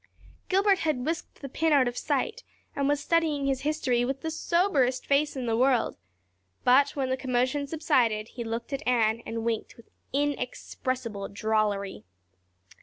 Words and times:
Gilbert 0.49 0.79
had 0.79 1.05
whisked 1.05 1.41
the 1.43 1.47
pin 1.47 1.71
out 1.71 1.87
of 1.87 1.95
sight 1.95 2.41
and 2.75 2.87
was 2.89 2.99
studying 2.99 3.45
his 3.45 3.61
history 3.61 4.03
with 4.03 4.21
the 4.21 4.31
soberest 4.31 5.05
face 5.05 5.35
in 5.35 5.45
the 5.45 5.55
world; 5.55 5.95
but 6.63 6.95
when 6.95 7.09
the 7.11 7.15
commotion 7.15 7.67
subsided 7.67 8.29
he 8.29 8.43
looked 8.43 8.73
at 8.73 8.81
Anne 8.87 9.21
and 9.27 9.45
winked 9.45 9.77
with 9.77 9.91
inexpressible 10.11 11.27
drollery. 11.27 12.03